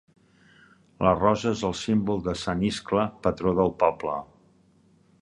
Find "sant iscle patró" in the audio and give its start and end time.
2.47-3.57